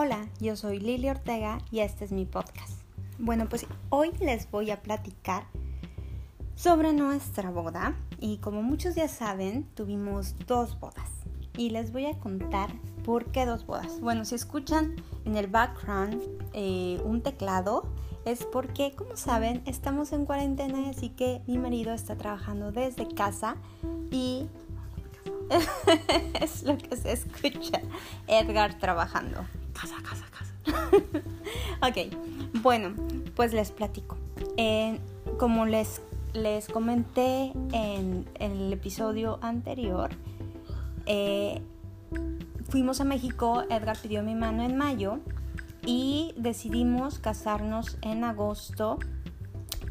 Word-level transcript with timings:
Hola, 0.00 0.28
yo 0.38 0.54
soy 0.54 0.78
Lili 0.78 1.08
Ortega 1.08 1.58
y 1.72 1.80
este 1.80 2.04
es 2.04 2.12
mi 2.12 2.24
podcast. 2.24 2.82
Bueno, 3.18 3.48
pues 3.48 3.66
hoy 3.88 4.12
les 4.20 4.48
voy 4.48 4.70
a 4.70 4.80
platicar 4.80 5.48
sobre 6.54 6.92
nuestra 6.92 7.50
boda 7.50 7.96
y 8.20 8.38
como 8.38 8.62
muchos 8.62 8.94
ya 8.94 9.08
saben, 9.08 9.64
tuvimos 9.74 10.36
dos 10.46 10.78
bodas 10.78 11.10
y 11.56 11.70
les 11.70 11.90
voy 11.90 12.06
a 12.06 12.16
contar 12.16 12.70
por 13.04 13.32
qué 13.32 13.44
dos 13.44 13.66
bodas. 13.66 14.00
Bueno, 14.00 14.24
si 14.24 14.36
escuchan 14.36 14.94
en 15.24 15.36
el 15.36 15.48
background 15.48 16.22
eh, 16.52 17.02
un 17.04 17.20
teclado, 17.20 17.88
es 18.24 18.44
porque, 18.44 18.92
como 18.94 19.16
saben, 19.16 19.62
estamos 19.66 20.12
en 20.12 20.26
cuarentena, 20.26 20.90
así 20.90 21.08
que 21.08 21.42
mi 21.48 21.58
marido 21.58 21.92
está 21.92 22.14
trabajando 22.14 22.70
desde 22.70 23.08
casa 23.08 23.56
y 24.12 24.46
es 26.40 26.62
lo 26.62 26.78
que 26.78 26.96
se 26.96 27.14
escucha. 27.14 27.80
Edgar 28.28 28.78
trabajando 28.78 29.44
casa, 29.80 29.96
casa, 30.02 30.26
casa. 30.30 30.52
ok, 31.88 32.62
bueno, 32.62 32.94
pues 33.36 33.52
les 33.52 33.70
platico. 33.70 34.16
como 35.38 35.66
les, 35.66 36.02
les 36.32 36.66
comenté 36.68 37.52
en, 37.72 38.28
el 38.34 38.72
episodio 38.72 39.38
anterior, 39.42 40.10
eh, 41.06 41.62
fuimos 42.68 43.00
a 43.00 43.04
México, 43.04 43.62
Edgar 43.70 43.96
pidió 43.96 44.22
mi 44.22 44.34
mano 44.34 44.62
en 44.62 44.76
mayo 44.76 45.20
y 45.86 46.34
decidimos 46.36 47.18
casarnos 47.18 47.98
en 48.02 48.24
agosto 48.24 48.98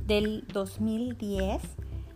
del 0.05 0.45
2010 0.51 1.61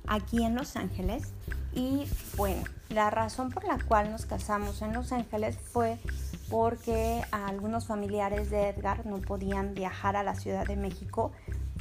aquí 0.07 0.43
en 0.43 0.55
Los 0.55 0.75
Ángeles. 0.75 1.33
Y 1.73 2.03
bueno, 2.35 2.63
la 2.89 3.09
razón 3.09 3.49
por 3.49 3.63
la 3.63 3.79
cual 3.79 4.11
nos 4.11 4.25
casamos 4.25 4.81
en 4.81 4.93
Los 4.93 5.13
Ángeles 5.13 5.57
fue 5.57 5.97
porque 6.51 7.21
algunos 7.31 7.87
familiares 7.87 8.51
de 8.51 8.69
Edgar 8.69 9.05
no 9.05 9.21
podían 9.21 9.73
viajar 9.73 10.17
a 10.17 10.23
la 10.23 10.35
Ciudad 10.35 10.67
de 10.67 10.75
México 10.75 11.31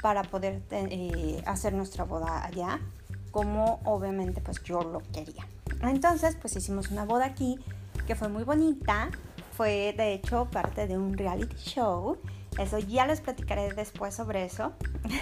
para 0.01 0.23
poder 0.23 0.63
eh, 0.71 1.43
hacer 1.45 1.73
nuestra 1.75 2.05
boda 2.05 2.45
allá, 2.45 2.79
como 3.33 3.81
obviamente 3.85 4.41
pues 4.41 4.63
yo 4.63 4.81
lo 4.83 5.01
quería. 5.13 5.45
Entonces 5.83 6.37
pues 6.41 6.55
hicimos 6.55 6.93
una 6.93 7.05
boda 7.05 7.27
aquí 7.27 7.59
que 8.07 8.15
fue 8.15 8.29
muy 8.29 8.45
bonita, 8.45 9.11
fue 9.57 9.93
de 9.97 10.15
hecho 10.15 10.49
parte 10.51 10.87
de 10.87 10.97
un 10.97 11.19
reality 11.19 11.57
show, 11.57 12.17
eso 12.57 12.79
ya 12.79 13.07
les 13.09 13.21
platicaré 13.21 13.73
después 13.75 14.15
sobre 14.15 14.45
eso. 14.45 14.73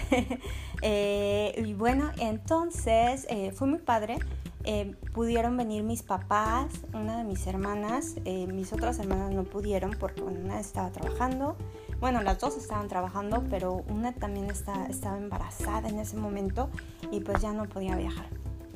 Eh, 0.81 1.61
y 1.65 1.73
bueno, 1.73 2.09
entonces 2.19 3.27
eh, 3.29 3.51
fue 3.51 3.67
muy 3.67 3.79
padre 3.79 4.17
eh, 4.65 4.95
pudieron 5.13 5.55
venir 5.55 5.83
mis 5.83 6.03
papás, 6.03 6.67
una 6.93 7.17
de 7.17 7.23
mis 7.23 7.47
hermanas, 7.47 8.15
eh, 8.25 8.45
mis 8.47 8.73
otras 8.73 8.99
hermanas 8.99 9.31
no 9.31 9.43
pudieron 9.43 9.91
porque 9.97 10.21
una 10.21 10.59
estaba 10.59 10.89
trabajando, 10.89 11.55
bueno, 11.99 12.21
las 12.21 12.39
dos 12.39 12.57
estaban 12.57 12.87
trabajando, 12.87 13.43
pero 13.49 13.83
una 13.89 14.13
también 14.13 14.49
está, 14.49 14.85
estaba 14.87 15.17
embarazada 15.17 15.87
en 15.87 15.99
ese 15.99 16.17
momento 16.17 16.69
y 17.11 17.21
pues 17.21 17.41
ya 17.41 17.53
no 17.53 17.67
podía 17.69 17.95
viajar. 17.95 18.27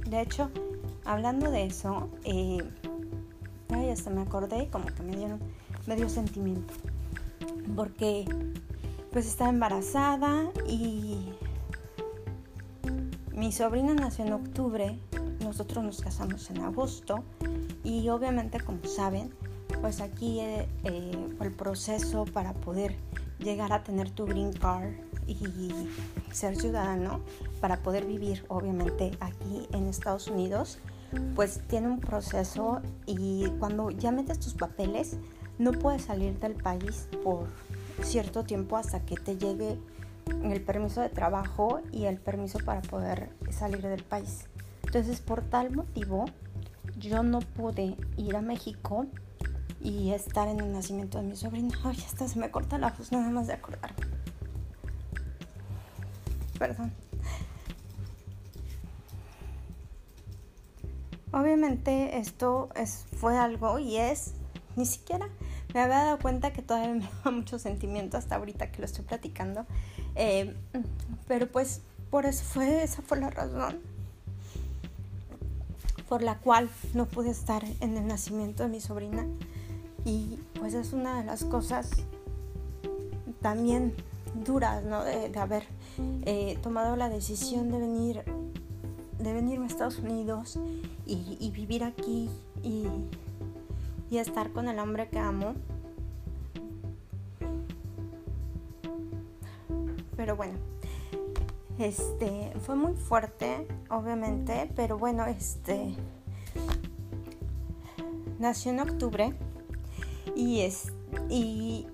De 0.07 0.21
hecho, 0.21 0.49
hablando 1.05 1.51
de 1.51 1.65
eso, 1.65 2.09
eh, 2.23 2.63
ay, 3.69 3.89
hasta 3.89 4.09
me 4.09 4.21
acordé 4.21 4.69
como 4.69 4.85
que 4.85 5.03
me 5.03 5.15
dieron, 5.15 5.39
me 5.85 5.95
dio 5.97 6.07
sentimiento, 6.07 6.73
porque 7.75 8.25
pues 9.11 9.27
estaba 9.27 9.49
embarazada 9.49 10.49
y 10.67 11.33
mi 13.31 13.51
sobrina 13.51 13.93
nació 13.93 14.25
en 14.25 14.33
octubre 14.33 14.99
nosotros 15.53 15.83
nos 15.83 16.01
casamos 16.01 16.49
en 16.49 16.63
agosto 16.63 17.23
y 17.83 18.09
obviamente 18.09 18.59
como 18.59 18.83
saben, 18.85 19.31
pues 19.81 20.01
aquí 20.01 20.39
eh, 20.39 20.67
eh, 20.83 21.29
el 21.39 21.51
proceso 21.51 22.25
para 22.25 22.53
poder 22.53 22.95
llegar 23.37 23.71
a 23.71 23.83
tener 23.83 24.09
tu 24.09 24.25
green 24.25 24.51
card 24.51 24.93
y 25.27 25.37
ser 26.31 26.55
ciudadano, 26.55 27.19
para 27.61 27.83
poder 27.83 28.05
vivir 28.05 28.43
obviamente 28.47 29.11
aquí 29.19 29.67
en 29.73 29.85
Estados 29.85 30.27
Unidos, 30.27 30.79
pues 31.35 31.61
tiene 31.67 31.87
un 31.87 31.99
proceso 31.99 32.81
y 33.05 33.45
cuando 33.59 33.91
ya 33.91 34.11
metes 34.11 34.39
tus 34.39 34.55
papeles 34.55 35.17
no 35.59 35.71
puedes 35.71 36.05
salir 36.05 36.39
del 36.39 36.55
país 36.55 37.09
por 37.23 37.45
cierto 38.01 38.43
tiempo 38.43 38.75
hasta 38.75 39.05
que 39.05 39.17
te 39.17 39.37
llegue 39.37 39.77
el 40.43 40.61
permiso 40.63 41.01
de 41.01 41.09
trabajo 41.09 41.81
y 41.91 42.05
el 42.05 42.17
permiso 42.17 42.57
para 42.65 42.81
poder 42.81 43.29
salir 43.51 43.83
del 43.83 44.03
país. 44.03 44.47
Entonces, 44.95 45.21
por 45.21 45.41
tal 45.41 45.71
motivo, 45.71 46.25
yo 46.99 47.23
no 47.23 47.39
pude 47.39 47.97
ir 48.15 48.35
a 48.35 48.41
México 48.41 49.07
y 49.81 50.11
estar 50.11 50.47
en 50.47 50.59
el 50.59 50.71
nacimiento 50.71 51.17
de 51.17 51.23
mi 51.23 51.35
sobrina. 51.35 51.75
Ay, 51.83 51.97
hasta 52.05 52.27
se 52.27 52.37
me 52.37 52.51
corta 52.51 52.77
la 52.77 52.91
voz 52.91 53.11
nada 53.11 53.27
más 53.31 53.47
de 53.47 53.53
acordarme. 53.53 54.05
Perdón. 56.59 56.93
Obviamente 61.31 62.19
esto 62.19 62.69
es, 62.75 63.07
fue 63.17 63.35
algo 63.35 63.79
y 63.79 63.97
es, 63.97 64.35
ni 64.75 64.85
siquiera 64.85 65.27
me 65.73 65.79
había 65.79 66.03
dado 66.03 66.19
cuenta 66.19 66.53
que 66.53 66.61
todavía 66.61 66.93
me 66.93 67.09
da 67.25 67.31
mucho 67.31 67.57
sentimiento 67.57 68.17
hasta 68.17 68.35
ahorita 68.35 68.71
que 68.71 68.77
lo 68.77 68.85
estoy 68.85 69.05
platicando. 69.05 69.65
Eh, 70.13 70.55
pero 71.27 71.51
pues 71.51 71.81
por 72.11 72.27
eso 72.27 72.43
fue, 72.43 72.83
esa 72.83 73.01
fue 73.01 73.19
la 73.19 73.31
razón 73.31 73.92
por 76.07 76.21
la 76.21 76.37
cual 76.37 76.69
no 76.93 77.05
pude 77.05 77.29
estar 77.29 77.63
en 77.79 77.97
el 77.97 78.07
nacimiento 78.07 78.63
de 78.63 78.69
mi 78.69 78.81
sobrina. 78.81 79.25
Y 80.05 80.37
pues 80.59 80.73
es 80.73 80.93
una 80.93 81.19
de 81.19 81.25
las 81.25 81.43
cosas 81.45 81.89
también 83.41 83.93
duras, 84.45 84.83
¿no? 84.83 85.03
De, 85.03 85.37
haber 85.37 85.63
eh, 86.25 86.57
tomado 86.61 86.95
la 86.95 87.09
decisión 87.09 87.71
de 87.71 87.79
venir, 87.79 88.23
de 89.19 89.33
venirme 89.33 89.65
a 89.65 89.67
Estados 89.67 89.99
Unidos 89.99 90.59
y, 91.05 91.51
vivir 91.51 91.83
aquí 91.83 92.29
y, 92.63 92.87
y 94.09 94.17
estar 94.17 94.51
con 94.51 94.67
el 94.67 94.79
hombre 94.79 95.09
que 95.09 95.19
amo. 95.19 95.53
Pero 100.15 100.35
bueno, 100.35 100.53
este, 101.79 102.53
fue 102.61 102.75
muy 102.75 102.93
fuerte, 102.93 103.67
obviamente, 103.89 104.69
pero 104.75 104.97
bueno, 104.97 105.25
este 105.25 105.95
nació 108.39 108.71
en 108.71 108.81
octubre 108.81 109.33
y 110.35 110.61
es 110.61 110.91
y 111.29 111.87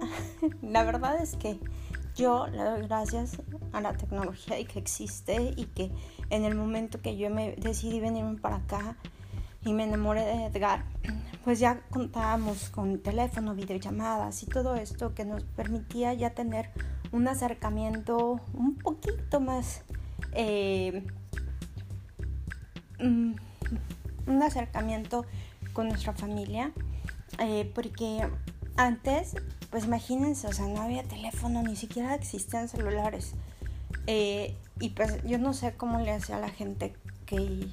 la 0.62 0.84
verdad 0.84 1.20
es 1.22 1.36
que 1.36 1.60
yo 2.14 2.48
le 2.48 2.62
doy 2.62 2.82
gracias 2.88 3.38
a 3.72 3.80
la 3.80 3.92
tecnología 3.92 4.58
y 4.58 4.64
que 4.64 4.80
existe 4.80 5.54
y 5.56 5.66
que 5.66 5.92
en 6.30 6.44
el 6.44 6.56
momento 6.56 7.00
que 7.00 7.16
yo 7.16 7.30
me 7.30 7.54
decidí 7.56 8.00
venirme 8.00 8.38
para 8.38 8.56
acá 8.56 8.96
y 9.64 9.72
me 9.72 9.84
enamoré 9.84 10.22
de 10.22 10.46
Edgar, 10.46 10.84
pues 11.44 11.60
ya 11.60 11.80
contábamos 11.90 12.70
con 12.70 12.98
teléfono, 12.98 13.54
videollamadas 13.54 14.42
y 14.42 14.46
todo 14.46 14.74
esto 14.74 15.14
que 15.14 15.24
nos 15.24 15.44
permitía 15.44 16.12
ya 16.14 16.30
tener 16.30 16.70
un 17.12 17.28
acercamiento 17.28 18.40
un 18.54 18.76
poquito 18.76 19.40
más, 19.40 19.82
eh, 20.32 21.04
mm, 23.00 23.32
un 24.26 24.42
acercamiento 24.42 25.24
con 25.72 25.88
nuestra 25.88 26.12
familia, 26.12 26.72
eh, 27.38 27.70
porque 27.74 28.28
antes, 28.76 29.36
pues 29.70 29.84
imagínense, 29.84 30.46
o 30.46 30.52
sea, 30.52 30.66
no 30.66 30.82
había 30.82 31.02
teléfono, 31.02 31.62
ni 31.62 31.76
siquiera 31.76 32.14
existían 32.14 32.68
celulares. 32.68 33.34
Eh, 34.06 34.56
y 34.80 34.90
pues 34.90 35.22
yo 35.24 35.38
no 35.38 35.52
sé 35.52 35.74
cómo 35.74 35.98
le 36.00 36.12
hacía 36.12 36.36
a 36.36 36.40
la 36.40 36.50
gente 36.50 36.94
que 37.26 37.68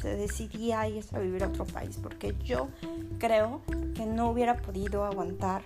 se 0.00 0.16
decidía 0.16 0.86
ir 0.88 1.04
a 1.12 1.18
vivir 1.18 1.44
a 1.44 1.48
otro 1.48 1.64
país, 1.64 1.98
porque 2.02 2.34
yo 2.44 2.68
creo 3.18 3.62
que 3.94 4.06
no 4.06 4.30
hubiera 4.30 4.56
podido 4.56 5.04
aguantar 5.04 5.62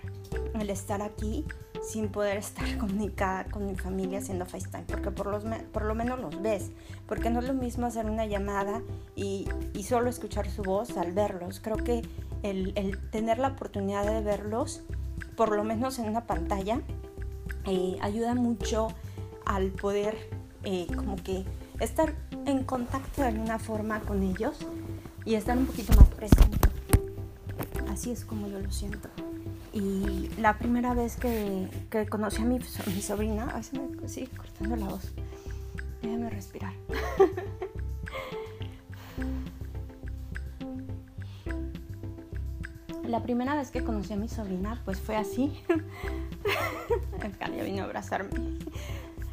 el 0.59 0.69
estar 0.69 1.01
aquí 1.01 1.45
sin 1.81 2.09
poder 2.09 2.37
estar 2.37 2.77
comunicada 2.79 3.45
con 3.45 3.65
mi 3.65 3.75
familia 3.75 4.19
haciendo 4.19 4.45
FaceTime, 4.45 4.83
porque 4.83 5.11
por, 5.11 5.27
los, 5.27 5.43
por 5.71 5.85
lo 5.85 5.95
menos 5.95 6.19
los 6.19 6.41
ves, 6.41 6.71
porque 7.07 7.29
no 7.29 7.39
es 7.39 7.47
lo 7.47 7.53
mismo 7.53 7.85
hacer 7.85 8.05
una 8.05 8.25
llamada 8.25 8.81
y, 9.15 9.47
y 9.73 9.83
solo 9.83 10.09
escuchar 10.09 10.49
su 10.49 10.63
voz 10.63 10.97
al 10.97 11.11
verlos. 11.11 11.59
Creo 11.59 11.77
que 11.77 12.01
el, 12.43 12.73
el, 12.75 12.97
tener 13.09 13.39
la 13.39 13.49
oportunidad 13.49 14.05
de 14.05 14.21
verlos, 14.21 14.83
por 15.35 15.55
lo 15.55 15.63
menos 15.63 15.99
en 15.99 16.07
una 16.07 16.25
pantalla, 16.25 16.81
eh, 17.65 17.97
ayuda 18.01 18.33
mucho 18.35 18.89
al 19.45 19.71
poder 19.71 20.17
eh, 20.63 20.87
como 20.95 21.15
que 21.15 21.43
estar 21.79 22.13
en 22.51 22.63
contacto 22.63 23.21
de 23.21 23.29
alguna 23.29 23.57
forma 23.59 23.99
con 24.01 24.21
ellos 24.23 24.59
y 25.25 25.35
estar 25.35 25.57
un 25.57 25.65
poquito 25.65 25.93
más 25.95 26.09
presente. 26.09 26.69
Así 27.89 28.11
es 28.11 28.25
como 28.25 28.47
yo 28.47 28.59
lo 28.59 28.71
siento. 28.71 29.09
Y 29.73 30.29
la 30.37 30.57
primera 30.57 30.93
vez 30.93 31.15
que, 31.15 31.69
que 31.89 32.05
conocí 32.07 32.41
a 32.41 32.45
mi, 32.45 32.59
mi 32.59 33.01
sobrina, 33.01 33.51
ay, 33.53 33.63
se 33.63 33.79
me 33.79 34.07
sigue 34.09 34.27
cortando 34.35 34.75
la 34.75 34.87
voz. 34.87 35.13
Déjame 36.01 36.29
respirar. 36.29 36.73
la 43.11 43.21
primera 43.23 43.55
vez 43.55 43.71
que 43.71 43.83
conocí 43.83 44.13
a 44.13 44.15
mi 44.15 44.29
sobrina, 44.29 44.81
pues 44.85 44.99
fue 44.99 45.15
así. 45.17 45.53
ya 47.39 47.63
vino 47.63 47.83
a 47.83 47.85
abrazarme. 47.85 48.57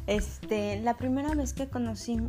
Este, 0.05 0.79
la 0.81 0.97
primera 0.97 1.33
vez 1.33 1.53
que 1.53 1.69
conocí, 1.69 2.19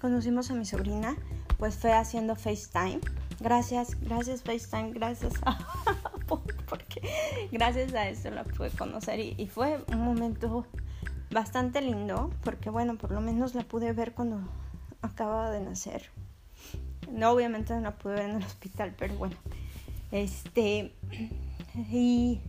conocimos 0.00 0.50
a 0.50 0.54
mi 0.54 0.64
sobrina, 0.64 1.16
pues 1.58 1.76
fue 1.76 1.92
haciendo 1.92 2.36
FaceTime. 2.36 3.00
Gracias, 3.40 4.00
gracias 4.00 4.42
FaceTime, 4.42 4.92
gracias 4.92 5.34
a, 5.42 5.58
porque 6.68 7.02
gracias 7.52 7.94
a 7.94 8.08
eso 8.08 8.30
la 8.30 8.44
pude 8.44 8.70
conocer 8.70 9.20
y, 9.20 9.46
fue 9.46 9.84
un 9.88 10.00
momento 10.00 10.66
bastante 11.30 11.80
lindo 11.80 12.30
porque 12.42 12.70
bueno, 12.70 12.96
por 12.96 13.12
lo 13.12 13.20
menos 13.20 13.54
la 13.54 13.62
pude 13.62 13.92
ver 13.92 14.14
cuando 14.14 14.40
acababa 15.02 15.50
de 15.50 15.60
nacer. 15.60 16.10
No, 17.10 17.30
obviamente 17.30 17.74
no 17.74 17.80
la 17.80 17.96
pude 17.96 18.14
ver 18.14 18.30
en 18.30 18.36
el 18.36 18.42
hospital, 18.42 18.94
pero 18.98 19.14
bueno. 19.16 19.36
Este, 20.10 20.94
y, 21.74 22.40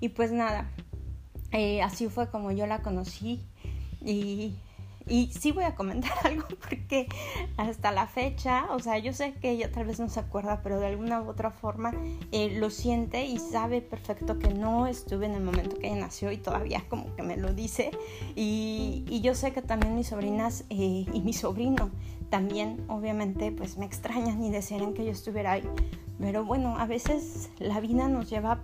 y 0.00 0.08
pues 0.10 0.32
nada, 0.32 0.70
eh, 1.52 1.82
así 1.82 2.08
fue 2.08 2.28
como 2.28 2.52
yo 2.52 2.66
la 2.66 2.82
conocí 2.82 3.40
y, 4.04 4.56
y 5.08 5.30
sí 5.32 5.52
voy 5.52 5.64
a 5.64 5.74
comentar 5.74 6.12
algo 6.24 6.46
porque 6.68 7.08
hasta 7.56 7.92
la 7.92 8.06
fecha, 8.06 8.66
o 8.70 8.80
sea, 8.80 8.98
yo 8.98 9.12
sé 9.12 9.34
que 9.34 9.50
ella 9.50 9.70
tal 9.70 9.86
vez 9.86 10.00
no 10.00 10.08
se 10.08 10.20
acuerda, 10.20 10.62
pero 10.62 10.80
de 10.80 10.86
alguna 10.86 11.22
u 11.22 11.28
otra 11.28 11.50
forma 11.50 11.92
eh, 12.32 12.58
lo 12.58 12.70
siente 12.70 13.24
y 13.24 13.38
sabe 13.38 13.80
perfecto 13.82 14.38
que 14.38 14.52
no 14.52 14.86
estuve 14.86 15.26
en 15.26 15.32
el 15.32 15.42
momento 15.42 15.76
que 15.76 15.88
ella 15.88 16.00
nació 16.00 16.32
y 16.32 16.38
todavía 16.38 16.84
como 16.88 17.14
que 17.14 17.22
me 17.22 17.36
lo 17.36 17.52
dice. 17.52 17.90
Y, 18.34 19.04
y 19.08 19.20
yo 19.20 19.34
sé 19.34 19.52
que 19.52 19.62
también 19.62 19.94
mis 19.94 20.08
sobrinas 20.08 20.64
eh, 20.70 21.06
y 21.12 21.20
mi 21.20 21.32
sobrino 21.32 21.90
también 22.30 22.84
obviamente 22.88 23.52
pues 23.52 23.78
me 23.78 23.86
extrañan 23.86 24.42
y 24.42 24.50
desearan 24.50 24.94
que 24.94 25.04
yo 25.04 25.12
estuviera 25.12 25.52
ahí. 25.52 25.68
Pero 26.18 26.44
bueno, 26.44 26.76
a 26.78 26.86
veces 26.86 27.50
la 27.58 27.80
vida 27.80 28.08
nos 28.08 28.28
lleva 28.30 28.60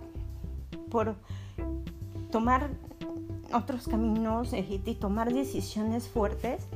por 0.89 1.15
tomar 2.31 2.71
otros 3.53 3.87
caminos 3.87 4.53
eh, 4.53 4.65
y 4.85 4.95
tomar 4.95 5.33
decisiones 5.33 6.07
fuertes 6.07 6.67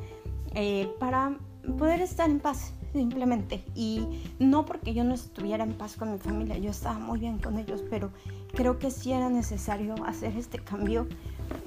eh, 0.53 0.89
para 0.99 1.37
poder 1.77 2.01
estar 2.01 2.29
en 2.29 2.39
paz 2.39 2.73
simplemente. 2.93 3.63
Y 3.75 4.21
no 4.39 4.65
porque 4.65 4.93
yo 4.93 5.03
no 5.03 5.13
estuviera 5.13 5.63
en 5.63 5.73
paz 5.73 5.95
con 5.95 6.11
mi 6.11 6.17
familia 6.19 6.57
yo 6.57 6.71
estaba 6.71 6.99
muy 6.99 7.19
bien 7.19 7.39
con 7.39 7.57
ellos 7.57 7.83
pero 7.89 8.11
creo 8.53 8.79
que 8.79 8.91
sí 8.91 9.11
era 9.11 9.29
necesario 9.29 9.95
hacer 10.05 10.35
este 10.37 10.59
cambio. 10.59 11.07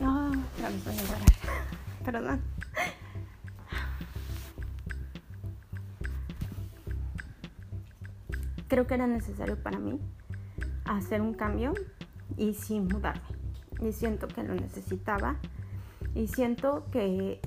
Ah, 0.02 0.32
perdón. 2.04 2.40
Creo 8.68 8.86
que 8.86 8.94
era 8.94 9.08
necesario 9.08 9.60
para 9.60 9.80
mí 9.80 9.98
hacer 10.84 11.20
un 11.20 11.34
cambio 11.34 11.74
y 12.36 12.54
sin 12.54 12.86
mudarme. 12.86 13.29
Y 13.82 13.92
siento 13.92 14.28
que 14.28 14.42
lo 14.42 14.54
necesitaba 14.54 15.36
y 16.14 16.26
siento 16.28 16.84
que, 16.90 17.40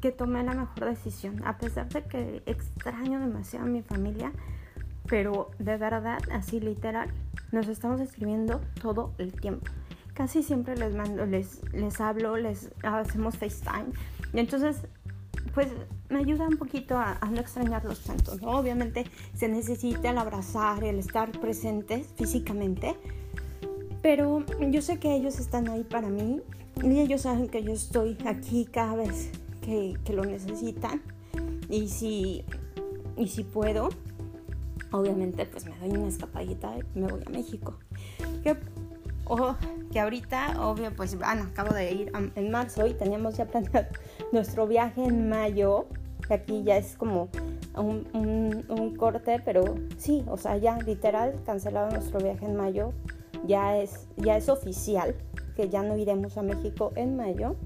que 0.00 0.10
tomé 0.10 0.42
la 0.42 0.54
mejor 0.54 0.86
decisión, 0.86 1.42
a 1.44 1.58
pesar 1.58 1.88
de 1.88 2.02
que 2.04 2.42
extraño 2.46 3.20
demasiado 3.20 3.66
a 3.66 3.68
mi 3.68 3.82
familia, 3.82 4.32
pero 5.06 5.50
de 5.58 5.76
verdad, 5.76 6.20
así 6.32 6.60
literal, 6.60 7.10
nos 7.52 7.68
estamos 7.68 8.00
escribiendo 8.00 8.60
todo 8.80 9.12
el 9.18 9.32
tiempo. 9.32 9.66
Casi 10.14 10.42
siempre 10.42 10.76
les 10.76 10.94
mando, 10.94 11.26
les, 11.26 11.60
les 11.72 12.00
hablo, 12.00 12.36
les 12.36 12.70
hacemos 12.82 13.36
FaceTime. 13.38 13.92
Y 14.32 14.38
entonces 14.38 14.82
pues 15.54 15.68
me 16.08 16.18
ayuda 16.18 16.46
un 16.46 16.56
poquito 16.56 16.96
a, 16.96 17.18
no 17.30 17.40
extrañarlos 17.40 18.00
tanto, 18.00 18.36
¿no? 18.36 18.50
Obviamente 18.58 19.04
se 19.34 19.48
necesita 19.48 20.10
el 20.10 20.18
abrazar, 20.18 20.84
el 20.84 20.98
estar 20.98 21.30
presentes 21.32 22.08
físicamente, 22.16 22.96
pero 24.02 24.44
yo 24.70 24.82
sé 24.82 24.98
que 24.98 25.14
ellos 25.14 25.38
están 25.38 25.68
ahí 25.68 25.84
para 25.84 26.08
mí 26.08 26.40
y 26.82 27.00
ellos 27.00 27.22
saben 27.22 27.48
que 27.48 27.62
yo 27.62 27.72
estoy 27.72 28.16
aquí 28.26 28.64
cada 28.64 28.94
vez 28.94 29.30
que, 29.60 29.96
lo 30.12 30.24
necesitan 30.24 31.02
y 31.68 31.88
si, 31.88 32.44
y 33.16 33.28
si 33.28 33.44
puedo, 33.44 33.90
obviamente 34.90 35.46
pues 35.46 35.66
me 35.66 35.78
doy 35.78 35.90
una 35.90 36.08
escapadita 36.08 36.76
y 36.94 36.98
me 36.98 37.06
voy 37.08 37.22
a 37.24 37.30
México. 37.30 37.78
Que, 38.42 38.56
que 39.92 40.00
ahorita, 40.00 40.66
obvio, 40.66 40.92
pues 40.96 41.16
bueno, 41.16 41.44
acabo 41.44 41.72
de 41.74 41.92
ir 41.92 42.12
en 42.34 42.50
marzo 42.50 42.86
y 42.86 42.94
teníamos 42.94 43.36
ya 43.36 43.44
planeado 43.46 43.86
nuestro 44.32 44.66
viaje 44.66 45.04
en 45.04 45.28
mayo, 45.28 45.86
que 46.26 46.34
aquí 46.34 46.62
ya 46.64 46.76
es 46.76 46.96
como 46.96 47.28
un, 47.76 48.64
un, 48.68 48.96
corte, 48.96 49.40
pero 49.44 49.76
sí, 49.98 50.24
o 50.26 50.36
sea, 50.36 50.56
ya 50.56 50.78
literal 50.78 51.40
cancelado 51.46 51.90
nuestro 51.90 52.18
viaje 52.18 52.44
en 52.44 52.56
mayo, 52.56 52.92
ya 53.46 53.76
es, 53.76 54.08
ya 54.16 54.36
es 54.36 54.48
oficial 54.48 55.14
que 55.56 55.68
ya 55.68 55.82
no 55.82 55.96
iremos 55.96 56.36
a 56.38 56.42
México 56.42 56.92
en 56.96 57.16
mayo 57.16 57.56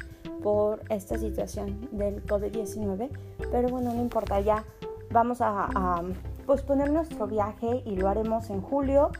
por 0.43 0.82
esta 0.91 1.19
situación 1.19 1.88
del 1.93 2.25
COVID-19, 2.26 3.09
pero 3.50 3.69
bueno, 3.69 3.94
no 3.94 4.00
importa, 4.00 4.41
ya 4.41 4.65
vamos 5.11 5.41
a, 5.41 5.69
a 5.75 6.03
posponer 6.47 6.91
nuestro 6.91 7.26
viaje 7.26 7.82
y 7.87 7.97
lo 7.97 8.09
haremos 8.09 8.50
en 8.50 8.61
julio 8.61 9.11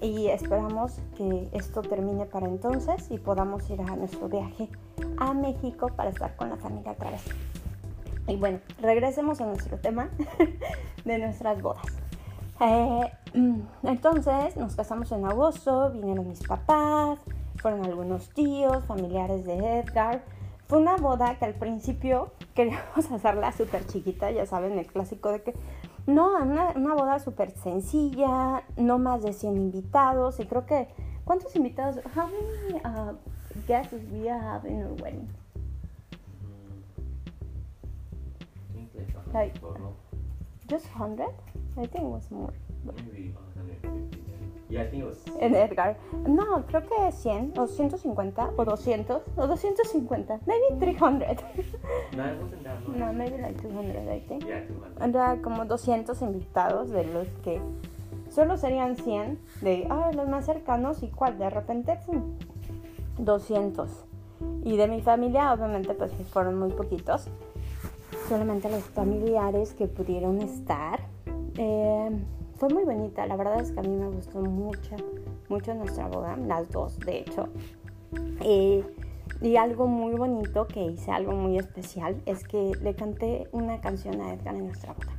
y 0.00 0.28
esperamos 0.28 1.00
que 1.16 1.48
esto 1.52 1.82
termine 1.82 2.26
para 2.26 2.46
entonces 2.46 3.10
y 3.10 3.18
podamos 3.18 3.68
ir 3.70 3.80
a 3.80 3.96
nuestro 3.96 4.28
viaje 4.28 4.68
a 5.18 5.34
México 5.34 5.88
para 5.94 6.10
estar 6.10 6.36
con 6.36 6.48
la 6.48 6.56
familia 6.56 6.92
otra 6.92 7.10
vez. 7.10 7.22
Y 8.26 8.36
bueno, 8.36 8.60
regresemos 8.80 9.40
a 9.40 9.46
nuestro 9.46 9.78
tema 9.78 10.08
de 11.04 11.18
nuestras 11.18 11.60
bodas. 11.60 11.86
Eh, 12.60 13.10
mm, 13.34 13.60
entonces 13.84 14.56
nos 14.56 14.76
casamos 14.76 15.10
en 15.12 15.24
agosto, 15.24 15.90
vinieron 15.92 16.28
mis 16.28 16.46
papás, 16.46 17.18
fueron 17.56 17.84
algunos 17.86 18.28
tíos, 18.30 18.84
familiares 18.84 19.44
de 19.46 19.78
Edgar. 19.78 20.22
Fue 20.68 20.78
una 20.78 20.96
boda 20.96 21.38
que 21.38 21.46
al 21.46 21.54
principio 21.54 22.32
queríamos 22.54 23.10
hacerla 23.10 23.52
súper 23.52 23.86
chiquita, 23.86 24.30
ya 24.30 24.44
saben, 24.44 24.78
el 24.78 24.86
clásico 24.86 25.32
de 25.32 25.42
que 25.42 25.54
no, 26.06 26.36
una, 26.36 26.72
una 26.76 26.94
boda 26.94 27.18
súper 27.18 27.50
sencilla, 27.50 28.62
no 28.76 28.98
más 28.98 29.22
de 29.22 29.32
100 29.32 29.56
invitados 29.56 30.38
y 30.40 30.46
creo 30.46 30.66
que, 30.66 30.88
¿cuántos 31.24 31.54
invitados? 31.56 31.96
How 32.14 32.26
many 32.26 32.80
uh, 32.84 33.14
guests 33.66 33.94
we 34.12 34.28
have 34.28 34.68
in 34.68 34.82
our 34.82 34.92
wedding? 35.00 35.28
Like, 39.32 39.54
just 40.70 40.86
100? 40.94 41.26
I 41.76 41.86
think 41.86 41.94
it 41.94 42.02
was 42.02 42.30
more. 42.30 42.54
Maybe 42.84 43.34
150. 43.34 44.30
Yeah, 44.70 44.82
I 44.82 44.86
think 44.86 45.02
it 45.02 45.06
was... 45.06 45.18
En 45.40 45.54
Edgar. 45.54 45.96
No, 46.28 46.64
creo 46.66 46.82
que 46.86 47.10
100 47.10 47.58
o 47.58 47.66
150 47.66 48.52
o 48.56 48.64
200 48.64 49.22
o 49.36 49.46
250. 49.48 50.40
Maybe 50.46 50.78
300. 50.78 51.42
no, 52.16 52.24
it 52.24 52.40
wasn't 52.40 52.62
that 52.62 52.86
much. 52.86 52.96
No, 52.96 53.12
maybe 53.12 53.42
like 53.42 53.60
200, 53.60 54.08
I 54.08 54.20
think. 54.28 54.44
Yeah, 54.44 54.64
200. 54.68 55.08
Era 55.08 55.42
como 55.42 55.64
200 55.64 56.22
invitados 56.22 56.90
de 56.90 57.04
los 57.04 57.26
que 57.42 57.60
solo 58.30 58.56
serían 58.56 58.96
100 58.96 59.40
de 59.62 59.88
ah, 59.90 60.12
los 60.14 60.28
más 60.28 60.46
cercanos 60.46 61.02
y 61.02 61.08
cuál, 61.08 61.36
de 61.36 61.50
repente 61.50 61.98
200. 63.18 64.04
Y 64.62 64.76
de 64.76 64.86
mi 64.86 65.02
familia, 65.02 65.52
obviamente, 65.52 65.94
pues 65.94 66.12
fueron 66.30 66.58
muy 66.58 66.70
poquitos. 66.70 67.28
Solamente 68.30 68.70
los 68.70 68.84
familiares 68.84 69.74
que 69.74 69.88
pudieron 69.88 70.40
estar. 70.40 71.00
Eh, 71.58 72.10
fue 72.54 72.68
muy 72.68 72.84
bonita, 72.84 73.26
la 73.26 73.34
verdad 73.34 73.60
es 73.60 73.72
que 73.72 73.80
a 73.80 73.82
mí 73.82 73.88
me 73.88 74.06
gustó 74.06 74.40
mucho, 74.40 74.94
mucho 75.48 75.74
nuestra 75.74 76.06
boda, 76.06 76.36
las 76.36 76.70
dos 76.70 76.96
de 77.00 77.18
hecho. 77.18 77.48
Eh, 78.42 78.84
y 79.40 79.56
algo 79.56 79.88
muy 79.88 80.14
bonito 80.14 80.68
que 80.68 80.80
hice, 80.80 81.10
algo 81.10 81.32
muy 81.32 81.58
especial, 81.58 82.22
es 82.24 82.44
que 82.44 82.70
le 82.80 82.94
canté 82.94 83.48
una 83.50 83.80
canción 83.80 84.20
a 84.20 84.32
Edgar 84.32 84.54
en 84.54 84.66
nuestra 84.66 84.92
boda. 84.92 85.12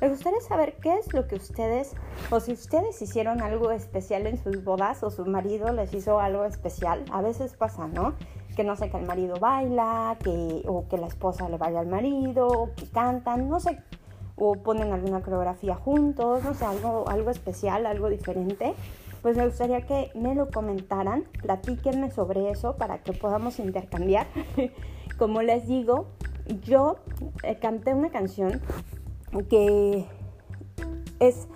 Me 0.00 0.08
gustaría 0.08 0.40
saber 0.40 0.78
qué 0.82 0.98
es 0.98 1.12
lo 1.12 1.28
que 1.28 1.36
ustedes, 1.36 1.92
o 2.32 2.40
si 2.40 2.54
ustedes 2.54 3.00
hicieron 3.00 3.40
algo 3.40 3.70
especial 3.70 4.26
en 4.26 4.36
sus 4.36 4.64
bodas, 4.64 5.04
o 5.04 5.10
su 5.10 5.26
marido 5.26 5.72
les 5.72 5.94
hizo 5.94 6.18
algo 6.18 6.44
especial. 6.44 7.04
A 7.12 7.22
veces 7.22 7.54
pasa, 7.54 7.86
¿no? 7.86 8.16
Que 8.56 8.64
no 8.64 8.76
sé, 8.76 8.90
que 8.90 8.96
el 8.96 9.06
marido 9.06 9.36
baila, 9.38 10.16
que, 10.22 10.62
o 10.66 10.86
que 10.88 10.98
la 10.98 11.06
esposa 11.06 11.48
le 11.48 11.56
baila 11.56 11.80
al 11.80 11.86
marido, 11.86 12.70
que 12.76 12.86
cantan, 12.88 13.48
no 13.48 13.60
sé 13.60 13.82
o 14.40 14.54
ponen 14.54 14.92
alguna 14.92 15.20
coreografía 15.20 15.74
juntos, 15.74 16.42
no 16.42 16.54
sé, 16.54 16.64
algo, 16.64 17.06
algo 17.08 17.30
especial, 17.30 17.84
algo 17.84 18.08
diferente, 18.08 18.74
pues 19.22 19.36
me 19.36 19.46
gustaría 19.46 19.82
que 19.82 20.10
me 20.14 20.34
lo 20.34 20.50
comentaran, 20.50 21.24
platíquenme 21.42 22.10
sobre 22.10 22.50
eso 22.50 22.76
para 22.76 23.02
que 23.02 23.12
podamos 23.12 23.58
intercambiar. 23.58 24.26
Como 25.18 25.42
les 25.42 25.68
digo, 25.68 26.06
yo 26.64 26.96
eh, 27.42 27.58
canté 27.58 27.92
una 27.92 28.10
canción 28.10 28.62
que 29.50 30.06
es 31.18 31.46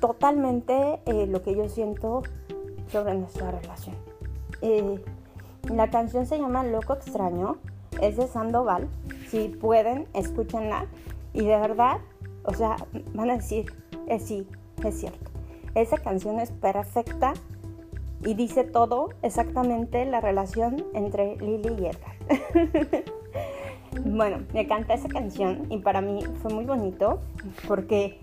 totalmente 0.00 1.02
eh, 1.04 1.26
lo 1.26 1.42
que 1.42 1.54
yo 1.54 1.68
siento 1.68 2.22
sobre 2.88 3.14
nuestra 3.14 3.50
relación. 3.50 3.96
Eh, 4.62 5.04
la 5.68 5.90
canción 5.90 6.26
se 6.26 6.38
llama 6.38 6.64
Loco 6.64 6.94
Extraño, 6.94 7.58
es 8.00 8.16
de 8.16 8.26
Sandoval. 8.26 8.88
Si 9.28 9.48
pueden, 9.48 10.08
escúchenla. 10.14 10.86
Y 11.32 11.44
de 11.44 11.58
verdad 11.58 11.98
o 12.44 12.54
sea, 12.54 12.76
van 13.14 13.30
a 13.30 13.36
decir, 13.36 13.72
es 14.06 14.26
sí, 14.26 14.46
es 14.84 15.00
cierto. 15.00 15.30
esa 15.74 15.96
canción 15.98 16.40
es 16.40 16.50
perfecta 16.50 17.34
y 18.24 18.34
dice 18.34 18.64
todo 18.64 19.10
exactamente 19.22 20.04
la 20.04 20.20
relación 20.20 20.84
entre 20.94 21.36
Lily 21.36 21.76
y 21.78 21.86
Edgar. 21.86 23.04
bueno, 24.04 24.38
me 24.52 24.66
canta 24.66 24.94
esa 24.94 25.08
canción 25.08 25.66
y 25.70 25.78
para 25.78 26.00
mí 26.00 26.24
fue 26.42 26.52
muy 26.52 26.64
bonito 26.64 27.20
porque 27.66 28.18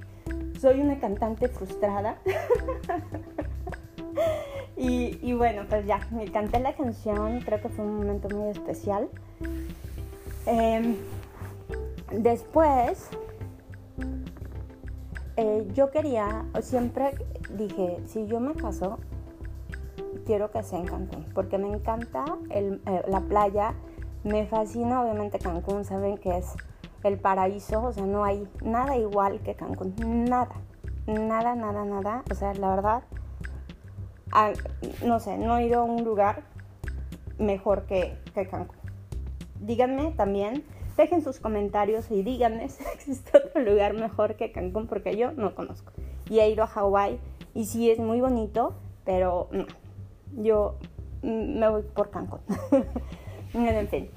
soy 0.60 0.82
una 0.82 1.00
cantante 1.00 1.48
frustrada. 1.48 2.18
y, 4.78 5.34
bueno, 5.34 5.64
pues 5.68 5.86
ya, 5.88 6.00
me 6.12 6.26
canté 6.26 6.60
la 6.60 6.74
canción, 6.74 7.42
creo 7.42 7.60
que 7.60 7.70
fue 7.70 7.84
un 7.84 7.98
momento 7.98 8.30
muy 8.30 8.50
especial. 8.50 9.10
Em, 10.46 10.96
después, 12.12 13.10
eh, 15.36 15.68
yo 15.74 15.90
quería, 15.90 16.46
siempre 16.62 17.16
dije, 17.50 17.98
si 18.06 18.28
yo 18.28 18.40
me 18.40 18.54
caso, 18.54 19.00
quiero 20.26 20.52
que 20.52 20.62
sea 20.62 20.80
en 20.80 20.86
Cancún, 20.86 21.26
porque 21.34 21.58
me 21.58 21.70
encanta 21.70 22.26
eh, 22.50 22.80
la 23.08 23.22
playa, 23.22 23.74
me 24.24 24.46
fascina 24.46 25.02
obviamente 25.02 25.40
Cancún, 25.40 25.86
saben 25.86 26.18
que 26.18 26.38
es 26.38 26.54
el 27.04 27.18
paraíso, 27.18 27.82
o 27.84 27.94
sea, 27.94 28.06
no 28.06 28.24
hay 28.24 28.48
nada 28.62 28.96
igual 28.96 29.40
que 29.42 29.56
Cancún, 29.56 29.96
nada, 30.26 30.56
nada, 31.08 31.56
nada, 31.56 31.84
nada, 31.86 32.24
o 32.30 32.36
sea, 32.36 32.54
la 32.54 32.76
verdad, 32.76 33.04
no 35.06 35.20
sé, 35.20 35.38
no 35.38 35.58
he 35.58 35.66
ido 35.66 35.82
a 35.82 35.84
un 35.84 36.04
lugar 36.04 36.44
mejor 37.40 37.86
que, 37.86 38.18
Cancún. 38.34 38.78
Díganme 39.60 40.12
también, 40.12 40.64
dejen 40.96 41.24
sus 41.24 41.40
comentarios 41.40 42.12
y 42.12 42.24
díganme 42.24 42.70
si 42.70 42.84
existe 42.94 43.38
otro 43.38 43.62
lugar 43.62 43.94
mejor 43.94 44.36
que 44.36 44.52
Cancún, 44.52 44.88
porque 44.88 45.16
yo 45.18 45.32
no 45.32 45.56
conozco. 45.56 45.92
Y 46.30 46.40
he 46.40 46.50
ido 46.50 46.64
a 46.64 46.68
Hawái 46.68 47.20
y 47.54 47.66
sí 47.66 47.90
es 47.90 48.00
muy 48.00 48.22
bonito, 48.22 48.76
pero 49.06 49.48
no, 49.52 49.66
yo 50.36 50.76
me 51.22 51.68
voy 51.70 51.84
por 51.84 52.10
Cancún. 52.10 52.42
en 53.54 53.88
fin, 53.88 54.10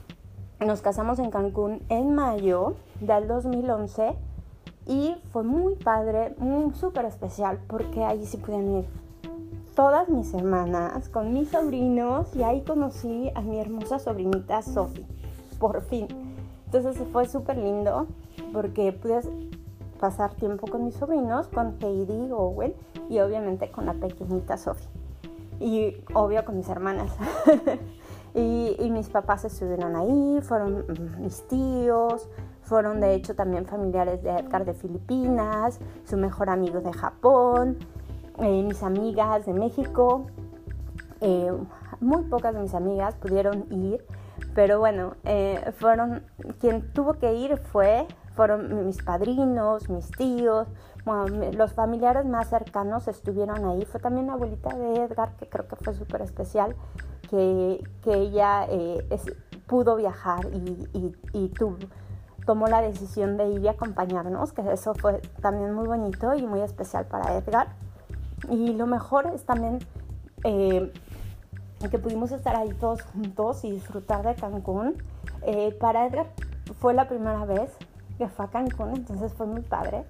nos 0.61 0.83
casamos 0.83 1.19
en 1.19 1.31
Cancún 1.31 1.83
en 1.89 2.15
mayo 2.15 2.77
del 3.01 3.27
2011 3.29 4.15
y 4.87 5.15
fue 5.31 5.45
muy 5.45 5.77
padre, 5.77 6.35
muy 6.39 6.75
súper 6.75 7.05
especial 7.05 7.61
porque 7.69 8.05
ahí 8.05 8.27
sí 8.27 8.37
pudieron 8.37 8.79
ir 8.79 8.89
todas 9.81 10.11
mis 10.11 10.35
hermanas 10.35 11.09
con 11.09 11.33
mis 11.33 11.49
sobrinos 11.49 12.37
y 12.37 12.43
ahí 12.43 12.61
conocí 12.61 13.33
a 13.35 13.41
mi 13.41 13.59
hermosa 13.59 13.99
sobrinita 13.99 14.61
Sophie, 14.61 15.07
por 15.59 15.81
fin. 15.81 16.07
Entonces 16.67 17.03
fue 17.11 17.27
súper 17.27 17.57
lindo 17.57 18.07
porque 18.53 18.93
pude 18.93 19.23
pasar 19.99 20.35
tiempo 20.35 20.67
con 20.67 20.85
mis 20.85 20.97
sobrinos, 20.97 21.49
con 21.49 21.79
Heidi, 21.81 22.31
Owen 22.31 22.75
y 23.09 23.21
obviamente 23.21 23.71
con 23.71 23.87
la 23.87 23.95
pequeñita 23.95 24.59
Sophie 24.59 24.87
y 25.61 25.97
obvio 26.13 26.45
con 26.45 26.59
mis 26.59 26.69
hermanas. 26.69 27.11
y, 28.35 28.91
mis 28.91 29.09
papás 29.09 29.47
estuvieron 29.47 29.97
ahí, 29.97 30.43
fueron 30.43 30.85
mis 31.23 31.49
tíos, 31.49 32.29
fueron 32.61 33.01
de 33.01 33.15
hecho 33.15 33.35
también 33.35 33.65
familiares 33.65 34.23
de 34.23 34.29
Edgar 34.29 34.67
de 34.67 34.75
Filipinas, 34.75 35.81
su 36.05 36.19
mejor 36.19 36.51
amigo 36.51 36.83
de 36.83 36.93
Japón, 36.93 37.79
eh, 38.43 38.63
mis 38.63 38.83
amigas 38.83 39.47
de 39.47 39.53
México. 39.53 40.27
Eh, 41.21 41.53
muy 42.01 42.23
pocas 42.25 42.55
de 42.55 42.61
mis 42.61 42.75
amigas 42.75 43.15
pudieron 43.17 43.67
ir, 43.71 44.05
pero 44.55 44.79
bueno, 44.79 45.17
eh, 45.25 45.73
fueron, 45.77 46.23
quien 46.59 46.93
tuvo 46.93 47.15
que 47.15 47.35
ir 47.35 47.59
fue, 47.59 48.07
fueron 48.35 48.87
mis 48.87 49.03
padrinos, 49.03 49.91
mis 49.91 50.11
tíos, 50.11 50.69
los 51.53 51.73
familiares 51.75 52.25
más 52.25 52.49
cercanos 52.49 53.09
estuvieron 53.09 53.65
ahí. 53.67 53.85
Fue 53.85 54.01
también 54.01 54.29
la 54.29 54.35
abuelita 54.35 54.75
de 54.75 55.03
Edgar, 55.03 55.37
que 55.37 55.49
creo 55.49 55.67
que 55.69 55.77
fue 55.77 55.93
súper 55.93 56.23
especial, 56.23 56.75
que, 57.29 57.83
que 58.03 58.15
ella 58.15 58.67
pudo 59.67 59.97
viajar 59.97 60.47
y, 60.53 61.15
y, 61.33 61.49
tuvo, 61.51 61.77
tomó 62.47 62.67
la 62.67 62.81
decisión 62.81 63.37
de 63.37 63.49
ir 63.51 63.61
y 63.61 63.69
acompañarnos, 63.69 64.53
que 64.53 64.63
eso 64.73 64.95
fue 64.95 65.21
también 65.41 65.73
muy 65.73 65.87
bonito 65.87 66.35
y 66.35 66.47
muy 66.47 66.61
especial 66.61 67.07
para 67.07 67.37
Edgar. 67.37 67.69
Y 68.49 68.75
lo 68.75 68.87
mejor 68.87 69.27
es 69.35 69.45
también 69.45 69.79
eh, 70.45 70.93
que 71.91 71.99
pudimos 71.99 72.33
estar 72.33 72.57
ahí 72.57 72.71
todos 72.81 73.03
juntos 73.03 73.65
y 73.65 73.71
disfrutar 73.71 74.23
de 74.23 74.35
Cancún. 74.35 74.97
Eh, 75.43 75.77
para 75.81 76.07
Edgar 76.07 76.27
fue 76.79 76.95
la 76.95 77.09
primera 77.09 77.45
vez 77.45 77.71
que 78.19 78.29
fue 78.29 78.45
a 78.45 78.49
Cancún, 78.49 78.97
entonces 78.97 79.33
fue 79.33 79.47
muy 79.47 79.63
padre. 79.63 80.05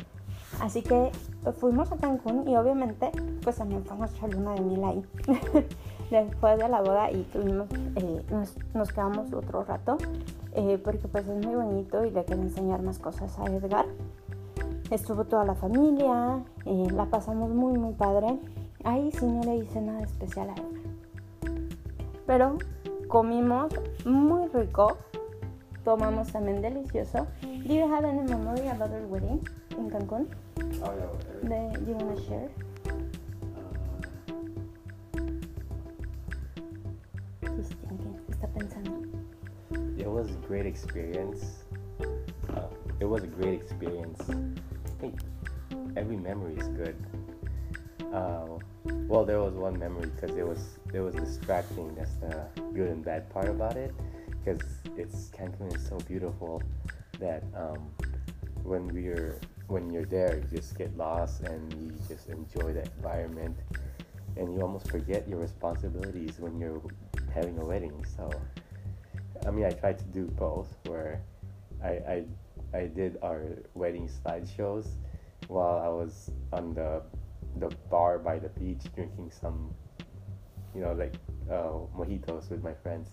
Así 0.60 0.82
que 0.82 1.12
fuimos 1.58 1.92
a 1.92 1.96
Cancún 1.96 2.48
y 2.48 2.56
obviamente 2.56 3.12
pues 3.42 3.56
también 3.56 3.84
fue 3.84 3.96
nuestra 3.96 4.26
luna 4.28 4.54
de 4.54 4.60
miel 4.60 4.84
ahí. 4.84 5.04
Después 6.10 6.58
de 6.58 6.68
la 6.68 6.80
boda 6.80 7.12
y 7.12 7.22
tuvimos, 7.32 7.68
eh, 7.94 8.24
nos, 8.74 8.92
quedamos 8.92 9.32
otro 9.32 9.62
rato 9.62 9.96
porque 10.82 11.06
pues 11.06 11.28
es 11.28 11.46
muy 11.46 11.54
bonito 11.54 12.04
y 12.04 12.10
le 12.10 12.24
quiero 12.24 12.42
enseñar 12.42 12.82
más 12.82 12.98
cosas 12.98 13.38
a 13.38 13.44
Edgar. 13.44 13.86
Estuvo 14.90 15.24
toda 15.24 15.44
la 15.44 15.54
familia, 15.54 16.42
eh, 16.64 16.88
la 16.92 17.06
pasamos 17.06 17.50
muy 17.50 17.78
muy 17.78 17.94
padre. 17.94 18.40
Ahí 18.82 19.12
sí 19.12 19.24
no 19.24 19.40
le 19.44 19.58
hice 19.58 19.80
nada 19.80 20.00
especial 20.00 20.50
a 20.50 20.54
Edgar. 20.54 21.54
Pero 22.26 22.58
comimos 23.06 23.72
muy 24.04 24.48
rico, 24.48 24.96
tomamos 25.84 26.32
también 26.32 26.60
delicioso. 26.60 27.28
Do 27.42 27.74
you 27.74 27.86
have 27.86 28.04
any 28.04 28.22
memory 28.22 28.68
about 28.68 28.90
your 28.90 29.06
wedding 29.06 29.40
in 29.78 29.90
Cancún? 29.90 30.26
Oh, 30.82 30.92
yeah. 30.92 31.78
Do 31.78 31.86
you 31.86 31.94
want 31.94 32.16
to 32.16 32.22
share? 32.24 32.50
He's 37.42 37.68
thinking. 37.88 38.18
Está 38.28 38.48
pensando. 38.48 39.06
It 39.98 40.08
was 40.08 40.30
a 40.30 40.46
great 40.48 40.66
experience. 40.66 41.64
Uh, 42.48 42.66
it 42.98 43.04
was 43.04 43.22
a 43.22 43.28
great 43.28 43.54
experience. 43.54 44.18
Think 45.00 45.18
every 45.96 46.16
memory 46.16 46.54
is 46.56 46.68
good. 46.68 46.96
Uh, 48.12 48.58
well, 49.08 49.24
there 49.24 49.40
was 49.40 49.54
one 49.54 49.78
memory 49.78 50.10
because 50.14 50.36
it 50.36 50.46
was 50.46 50.78
it 50.92 51.00
was 51.00 51.14
distracting. 51.14 51.94
That's 51.94 52.16
the 52.16 52.46
good 52.74 52.88
and 52.88 53.04
bad 53.04 53.30
part 53.30 53.48
about 53.48 53.76
it. 53.76 53.94
Because 54.42 54.60
it's 54.96 55.30
Cancun 55.30 55.74
is 55.74 55.86
so 55.86 55.98
beautiful 55.98 56.62
that 57.18 57.42
um, 57.54 57.90
when 58.62 58.88
we're 58.88 59.38
when 59.68 59.90
you're 59.90 60.04
there, 60.06 60.36
you 60.36 60.58
just 60.58 60.76
get 60.76 60.96
lost 60.96 61.42
and 61.42 61.72
you 61.74 61.92
just 62.08 62.28
enjoy 62.28 62.72
the 62.72 62.82
environment, 62.96 63.56
and 64.36 64.52
you 64.54 64.60
almost 64.60 64.90
forget 64.90 65.28
your 65.28 65.38
responsibilities 65.38 66.38
when 66.38 66.58
you're 66.58 66.82
having 67.32 67.58
a 67.58 67.64
wedding. 67.64 68.04
So, 68.16 68.30
I 69.46 69.50
mean, 69.50 69.64
I 69.64 69.70
try 69.70 69.92
to 69.92 70.04
do 70.04 70.26
both, 70.26 70.68
where 70.86 71.22
I 71.82 71.88
I, 71.88 72.24
I 72.72 72.86
did 72.86 73.18
our 73.22 73.42
wedding 73.74 74.08
slideshows 74.08 74.86
while 75.48 75.78
I 75.78 75.88
was 75.88 76.30
on 76.52 76.74
the 76.74 77.02
the 77.58 77.74
bar 77.90 78.18
by 78.18 78.38
the 78.38 78.48
beach 78.50 78.82
drinking 78.94 79.32
some, 79.32 79.74
you 80.74 80.80
know, 80.82 80.92
like 80.92 81.14
uh, 81.50 81.82
mojitos 81.96 82.50
with 82.50 82.62
my 82.62 82.74
friends. 82.74 83.10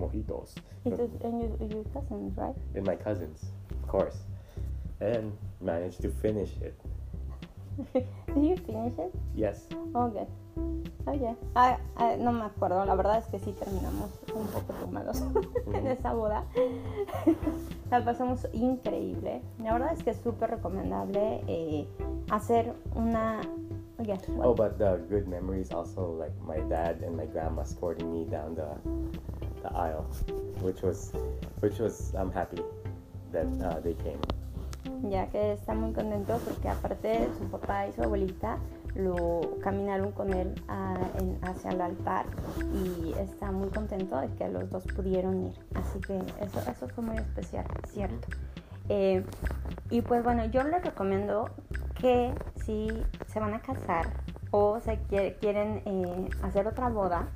Mojitos. 0.00 0.54
It 0.84 0.92
was, 0.96 1.10
and 1.24 1.42
your, 1.42 1.68
your 1.68 1.84
cousins, 1.92 2.36
right? 2.36 2.54
And 2.74 2.86
my 2.86 2.96
cousins, 2.96 3.44
of 3.70 3.88
course. 3.88 4.16
and 5.00 5.36
managed 5.60 6.02
to 6.02 6.10
finish 6.10 6.50
it. 6.62 6.78
Did 7.94 8.06
you 8.36 8.56
finish 8.56 8.98
it? 8.98 9.12
Yes. 9.34 9.66
Oh, 9.94 10.08
good. 10.08 10.26
Oh, 11.06 11.12
yeah. 11.12 11.34
Ah, 11.54 11.78
ah, 11.96 12.16
no 12.18 12.32
me 12.32 12.44
acuerdo, 12.44 12.84
la 12.84 12.94
verdad 12.94 13.18
es 13.18 13.26
que 13.26 13.38
sí 13.38 13.52
terminamos 13.52 14.10
un 14.34 14.46
poco 14.46 14.72
tomados 14.74 15.22
en 15.74 15.86
esa 15.86 16.12
boda. 16.12 16.44
la 17.90 18.04
pasamos 18.04 18.46
increíble. 18.52 19.42
La 19.58 19.72
verdad 19.72 19.92
es 19.92 20.02
que 20.02 20.10
es 20.10 20.18
súper 20.18 20.50
recomendable 20.50 21.42
eh, 21.48 21.86
hacer 22.30 22.74
una 22.94 23.40
Yeah, 24.02 24.16
oh, 24.38 24.54
but 24.54 24.78
the 24.78 24.96
good 25.10 25.28
memories 25.28 25.72
also 25.72 26.06
like 26.12 26.32
my 26.46 26.56
dad 26.72 27.02
and 27.04 27.14
my 27.18 27.26
grandma 27.26 27.60
escorting 27.60 28.10
me 28.10 28.24
down 28.24 28.54
the 28.54 28.68
the 29.62 29.70
aisle, 29.76 30.08
which 30.62 30.80
was 30.80 31.12
which 31.60 31.78
was 31.78 32.14
I'm 32.16 32.32
happy 32.32 32.62
that 33.30 33.46
uh, 33.62 33.80
they 33.80 33.92
came. 33.94 34.20
Ya 35.10 35.26
que 35.26 35.52
está 35.52 35.74
muy 35.74 35.92
contento 35.92 36.40
porque 36.44 36.68
aparte 36.68 37.28
su 37.38 37.44
papá 37.50 37.88
y 37.88 37.92
su 37.92 38.02
abuelita 38.02 38.58
lo 38.94 39.58
caminaron 39.62 40.12
con 40.12 40.32
él 40.32 40.54
hacia 41.42 41.70
el 41.70 41.80
altar 41.80 42.26
y 42.72 43.12
está 43.18 43.50
muy 43.50 43.68
contento 43.68 44.18
de 44.20 44.28
que 44.34 44.48
los 44.48 44.70
dos 44.70 44.84
pudieron 44.84 45.46
ir. 45.46 45.58
Así 45.74 46.00
que 46.00 46.16
eso, 46.40 46.60
eso 46.70 46.88
fue 46.88 47.04
muy 47.04 47.16
especial, 47.16 47.66
cierto. 47.88 48.28
Eh, 48.88 49.24
y 49.90 50.00
pues 50.02 50.24
bueno, 50.24 50.44
yo 50.46 50.62
les 50.64 50.82
recomiendo 50.82 51.50
que 52.00 52.32
si 52.64 52.88
se 53.26 53.40
van 53.40 53.54
a 53.54 53.60
casar 53.60 54.08
o 54.50 54.80
se 54.80 54.98
quieren 55.40 55.82
eh, 55.84 56.28
hacer 56.42 56.66
otra 56.66 56.88
boda, 56.88 57.28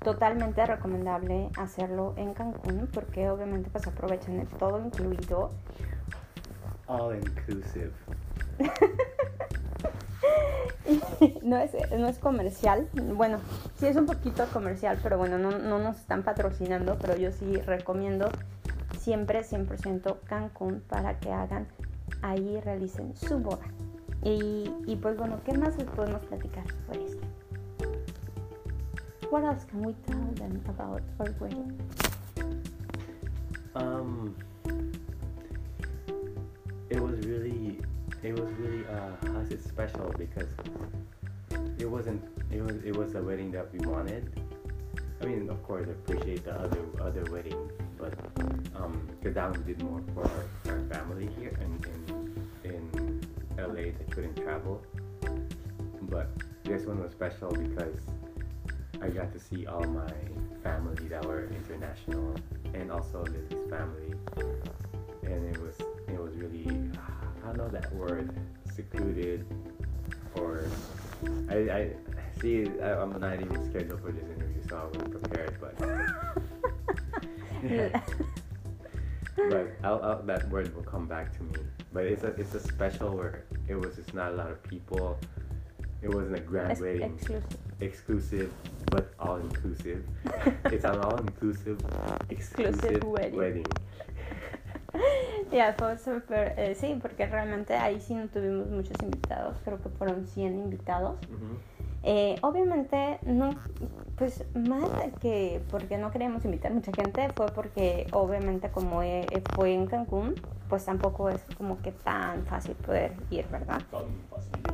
totalmente 0.00 0.64
recomendable 0.64 1.50
hacerlo 1.58 2.14
en 2.16 2.32
Cancún 2.32 2.88
porque 2.92 3.28
obviamente 3.28 3.68
pues 3.70 3.86
aprovechan 3.86 4.40
el 4.40 4.46
todo 4.46 4.80
incluido 4.80 5.50
all 6.90 7.14
inclusive. 7.14 7.92
no 11.42 11.56
es, 11.56 11.70
no 11.96 12.08
es 12.08 12.18
comercial. 12.18 12.88
Bueno, 13.14 13.38
sí 13.76 13.86
es 13.86 13.96
un 13.96 14.04
poquito 14.06 14.44
comercial, 14.52 14.98
pero 15.02 15.16
bueno, 15.16 15.38
no, 15.38 15.56
no 15.56 15.78
nos 15.78 15.96
están 15.96 16.24
patrocinando, 16.24 16.98
pero 17.00 17.16
yo 17.16 17.32
sí 17.32 17.56
recomiendo 17.58 18.28
siempre 18.98 19.42
100% 19.42 20.18
Cancún 20.24 20.82
para 20.88 21.18
que 21.20 21.32
hagan 21.32 21.68
ahí, 22.22 22.60
realicen 22.60 23.16
su 23.16 23.38
boda. 23.38 23.64
Y, 24.22 24.70
y 24.86 24.96
pues 24.96 25.16
bueno, 25.16 25.40
¿qué 25.44 25.56
más 25.56 25.78
les 25.78 25.86
podemos 25.86 26.22
platicar 26.26 26.64
sobre 26.86 27.06
esto? 27.06 27.26
What 29.30 29.44
else 29.44 29.64
can 29.66 29.86
we 29.86 29.94
tell 30.06 30.34
them 30.34 30.60
about 30.68 31.02
our 31.20 31.30
wedding? 31.38 31.78
Um, 33.76 34.34
it 36.90 37.00
was 37.00 37.24
really, 37.24 37.78
it 38.22 38.38
was 38.38 38.50
really, 38.58 38.84
uh, 38.86 39.32
how's 39.32 39.50
it 39.50 39.62
special 39.62 40.12
because 40.18 40.48
it 41.78 41.88
wasn't, 41.88 42.22
it 42.50 42.62
was, 42.62 42.76
it 42.84 42.94
was 42.96 43.12
the 43.12 43.22
wedding 43.22 43.52
that 43.52 43.72
we 43.72 43.78
wanted. 43.86 44.28
I 45.22 45.26
mean, 45.26 45.48
of 45.48 45.62
course, 45.62 45.86
I 45.86 45.92
appreciate 45.92 46.44
the 46.44 46.54
other 46.54 46.80
other 47.00 47.24
wedding, 47.30 47.70
but 47.98 48.14
um, 48.74 49.06
because 49.20 49.34
that 49.34 49.66
did 49.66 49.82
more 49.82 50.02
for 50.14 50.24
our, 50.24 50.72
our 50.72 50.80
family 50.88 51.28
here 51.38 51.56
in, 51.60 51.78
in 52.64 52.80
in 52.94 53.20
LA 53.56 53.92
that 53.92 54.10
couldn't 54.10 54.34
travel. 54.36 54.82
But 56.02 56.30
this 56.64 56.86
one 56.86 57.02
was 57.02 57.12
special 57.12 57.50
because 57.52 58.00
I 59.02 59.08
got 59.08 59.32
to 59.32 59.38
see 59.38 59.66
all 59.66 59.84
my 59.84 60.12
family 60.62 61.06
that 61.08 61.24
were 61.24 61.48
international 61.48 62.34
and 62.72 62.90
also 62.90 63.22
Lily's 63.24 63.70
family, 63.70 64.14
and 65.22 65.54
it 65.54 65.60
was 65.60 65.76
really 66.40 66.66
uh, 66.96 67.00
I 67.42 67.46
don't 67.46 67.56
know 67.58 67.68
that 67.68 67.92
word 67.94 68.30
secluded 68.74 69.46
or 70.36 70.64
I, 71.50 71.54
I 71.54 71.90
see 72.40 72.66
I, 72.82 72.94
I'm 73.00 73.18
not 73.20 73.34
even 73.40 73.70
scheduled 73.70 74.00
for 74.00 74.10
this 74.12 74.24
interview, 74.24 74.62
so 74.68 74.76
I 74.78 74.84
wasn't 74.86 75.10
prepared, 75.20 75.56
but. 75.60 75.78
but 79.36 79.70
I'll, 79.84 80.00
I'll, 80.02 80.22
that 80.22 80.48
word 80.48 80.74
will 80.74 80.82
come 80.82 81.06
back 81.06 81.36
to 81.36 81.42
me. 81.42 81.52
But 81.92 82.04
it's 82.06 82.22
a 82.22 82.28
it's 82.28 82.54
a 82.54 82.60
special 82.60 83.14
word. 83.16 83.42
It 83.68 83.74
was 83.74 83.96
just 83.96 84.14
not 84.14 84.32
a 84.32 84.36
lot 84.36 84.50
of 84.50 84.62
people. 84.62 85.18
It 86.02 86.08
wasn't 86.08 86.36
a 86.36 86.40
grand 86.40 86.72
Es- 86.72 86.80
wedding, 86.80 87.02
exclusive. 87.14 87.44
exclusive, 87.80 88.52
but 88.90 89.12
all 89.18 89.36
inclusive. 89.36 90.04
it's 90.66 90.84
an 90.84 90.98
all 91.00 91.16
inclusive, 91.16 91.78
exclusive 92.30 93.02
wedding. 93.04 93.36
wedding. 93.36 93.66
Ya, 95.52 95.74
fue 95.76 95.98
súper, 95.98 96.54
eh, 96.56 96.74
sí, 96.74 96.98
porque 97.00 97.26
realmente 97.26 97.74
ahí 97.74 98.00
sí 98.00 98.14
no 98.14 98.28
tuvimos 98.28 98.68
muchos 98.68 98.96
invitados, 99.02 99.56
creo 99.64 99.80
que 99.82 99.88
fueron 99.88 100.26
100 100.26 100.58
invitados. 100.58 101.16
Mhm. 101.28 101.58
Eh, 102.02 102.36
obviamente, 102.40 103.18
no, 103.26 103.50
pues 104.16 104.44
más 104.54 104.88
que 105.20 105.60
porque 105.70 105.98
no 105.98 106.10
queríamos 106.10 106.44
invitar 106.44 106.72
mucha 106.72 106.92
gente, 106.92 107.28
fue 107.34 107.46
porque 107.48 108.06
obviamente 108.12 108.70
como 108.70 109.02
eh, 109.02 109.26
eh, 109.30 109.42
fue 109.54 109.74
en 109.74 109.86
Cancún, 109.86 110.34
pues 110.68 110.86
tampoco 110.86 111.28
es 111.28 111.42
como 111.58 111.80
que 111.82 111.92
tan 111.92 112.46
fácil 112.46 112.74
poder 112.74 113.12
ir, 113.30 113.46
¿verdad? 113.48 113.82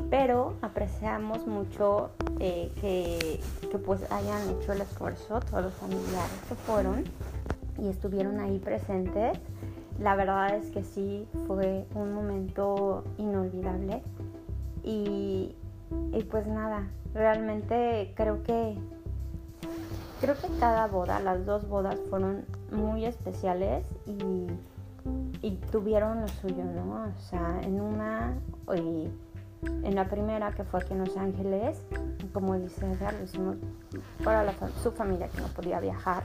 Pero 0.09 0.55
apreciamos 0.63 1.47
mucho 1.49 2.11
eh, 2.39 2.71
que, 2.81 3.41
que 3.71 3.79
pues 3.79 4.01
hayan 4.13 4.49
hecho 4.51 4.73
el 4.73 4.83
esfuerzo, 4.83 5.41
todos 5.41 5.65
los 5.65 5.75
familiares 5.75 6.31
que 6.49 6.55
fueron 6.55 7.03
y 7.79 7.89
estuvieron 7.89 8.39
ahí 8.39 8.59
presentes. 8.59 9.39
La 10.01 10.15
verdad 10.15 10.55
es 10.55 10.71
que 10.71 10.83
sí, 10.83 11.27
fue 11.47 11.87
un 11.95 12.13
momento 12.13 13.05
inolvidable. 13.19 14.03
Y, 14.85 15.55
y 16.13 16.23
pues 16.25 16.47
nada, 16.47 16.89
realmente 17.15 18.13
creo 18.15 18.43
que 18.43 18.77
creo 20.21 20.35
que 20.35 20.49
cada 20.59 20.87
boda, 20.87 21.21
las 21.21 21.45
dos 21.45 21.69
bodas 21.69 21.99
fueron 22.09 22.45
muy 22.71 23.05
especiales 23.05 23.85
y, 24.07 24.47
y 25.43 25.57
tuvieron 25.71 26.21
lo 26.21 26.29
suyo, 26.29 26.65
¿no? 26.65 27.05
O 27.05 27.21
sea, 27.21 27.61
en 27.63 27.81
una 27.81 28.37
y 28.77 29.09
en 29.83 29.95
la 29.95 30.09
primera 30.09 30.53
que 30.53 30.65
fue 30.65 30.81
aquí 30.81 30.93
en 30.93 31.01
Los 31.01 31.17
Ángeles, 31.17 31.81
como 32.33 32.59
dice 32.59 32.87
lo 32.87 33.25
hicimos 33.25 33.57
para 34.25 34.43
la 34.43 34.53
su 34.83 34.91
familia 34.93 35.29
que 35.29 35.41
no 35.41 35.49
podía 35.49 35.81
viajar, 35.81 36.25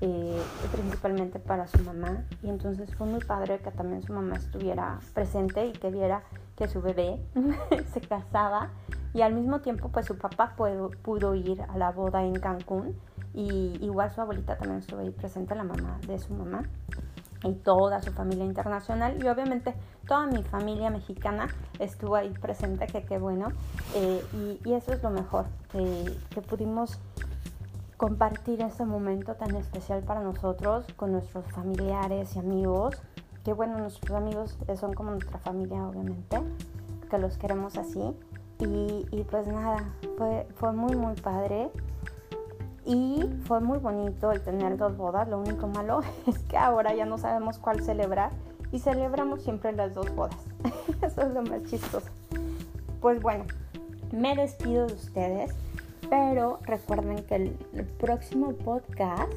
eh, 0.00 0.40
principalmente 0.72 1.38
para 1.38 1.66
su 1.66 1.78
mamá. 1.82 2.24
Y 2.42 2.48
entonces 2.48 2.94
fue 2.96 3.06
muy 3.06 3.20
padre 3.20 3.58
que 3.58 3.70
también 3.70 4.02
su 4.02 4.12
mamá 4.12 4.36
estuviera 4.36 4.98
presente 5.14 5.66
y 5.66 5.72
que 5.72 5.90
viera 5.90 6.22
que 6.56 6.68
su 6.68 6.80
bebé 6.80 7.20
se 7.92 8.00
casaba. 8.00 8.70
Y 9.14 9.20
al 9.20 9.34
mismo 9.34 9.60
tiempo, 9.60 9.90
pues 9.90 10.06
su 10.06 10.16
papá 10.16 10.54
pudo, 10.56 10.90
pudo 11.02 11.34
ir 11.34 11.62
a 11.62 11.76
la 11.76 11.90
boda 11.90 12.24
en 12.24 12.34
Cancún. 12.34 12.98
Y 13.34 13.78
igual 13.80 14.10
su 14.10 14.20
abuelita 14.20 14.56
también 14.56 14.80
estuvo 14.80 15.00
ahí 15.00 15.10
presente, 15.10 15.54
la 15.54 15.64
mamá 15.64 15.98
de 16.06 16.18
su 16.18 16.34
mamá 16.34 16.64
y 17.44 17.52
toda 17.54 18.00
su 18.02 18.12
familia 18.12 18.44
internacional 18.44 19.22
y 19.22 19.28
obviamente 19.28 19.74
toda 20.06 20.26
mi 20.26 20.42
familia 20.42 20.90
mexicana 20.90 21.48
estuvo 21.78 22.16
ahí 22.16 22.30
presente, 22.30 22.86
que 22.86 23.02
qué 23.04 23.18
bueno. 23.18 23.48
Eh, 23.94 24.58
y, 24.64 24.72
eso 24.72 24.92
es 24.92 25.02
lo 25.02 25.10
mejor, 25.10 25.46
que, 25.70 26.40
pudimos 26.48 26.98
compartir 27.96 28.62
ese 28.62 28.84
momento 28.84 29.34
tan 29.34 29.54
especial 29.54 30.02
para 30.02 30.20
nosotros 30.20 30.86
con 30.96 31.12
nuestros 31.12 31.44
familiares 31.52 32.34
y 32.36 32.38
amigos. 32.38 33.00
Que 33.44 33.52
bueno, 33.52 33.78
nuestros 33.78 34.16
amigos 34.16 34.56
son 34.78 34.94
como 34.94 35.10
nuestra 35.10 35.38
familia, 35.38 35.84
obviamente, 35.86 36.40
que 37.10 37.18
los 37.18 37.36
queremos 37.38 37.76
así. 37.76 38.00
Y, 38.60 39.06
y 39.10 39.24
pues 39.28 39.48
nada, 39.48 39.92
fue, 40.16 40.46
fue 40.54 40.72
muy, 40.72 40.94
muy 40.94 41.14
padre. 41.14 41.70
Fue 43.44 43.60
muy 43.60 43.78
bonito 43.78 44.32
el 44.32 44.40
tener 44.40 44.76
dos 44.76 44.96
bodas. 44.96 45.28
Lo 45.28 45.38
único 45.38 45.66
malo 45.66 46.00
es 46.26 46.38
que 46.40 46.56
ahora 46.56 46.94
ya 46.94 47.04
no 47.04 47.18
sabemos 47.18 47.58
cuál 47.58 47.82
celebrar 47.82 48.30
y 48.70 48.78
celebramos 48.78 49.42
siempre 49.42 49.72
las 49.72 49.94
dos 49.94 50.14
bodas. 50.14 50.38
Eso 51.02 51.22
es 51.22 51.34
lo 51.34 51.42
más 51.42 51.62
chistoso. 51.64 52.10
Pues 53.00 53.20
bueno, 53.20 53.44
me 54.12 54.36
despido 54.36 54.86
de 54.86 54.94
ustedes, 54.94 55.54
pero 56.08 56.60
recuerden 56.62 57.24
que 57.24 57.34
el 57.34 57.86
próximo 57.98 58.52
podcast 58.52 59.32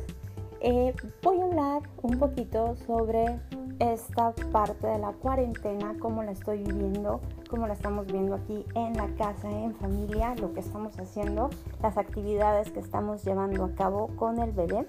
eh, 0.66 0.96
voy 1.22 1.40
a 1.40 1.44
hablar 1.44 1.84
un 2.02 2.18
poquito 2.18 2.76
sobre 2.88 3.40
esta 3.78 4.34
parte 4.52 4.88
de 4.88 4.98
la 4.98 5.12
cuarentena, 5.12 5.96
cómo 6.00 6.24
la 6.24 6.32
estoy 6.32 6.64
viviendo, 6.64 7.22
cómo 7.52 7.68
la 7.68 7.74
estamos 7.74 8.08
viendo 8.08 8.34
aquí 8.34 8.66
en 8.74 8.94
la 8.98 9.08
casa, 9.16 9.48
en 9.50 9.76
familia, 9.76 10.34
lo 10.42 10.54
que 10.54 10.62
estamos 10.62 10.98
haciendo, 11.00 11.52
las 11.84 11.98
actividades 11.98 12.72
que 12.72 12.80
estamos 12.80 13.24
llevando 13.24 13.64
a 13.64 13.76
cabo 13.76 14.08
con 14.16 14.40
el 14.40 14.52
bebé. 14.54 14.88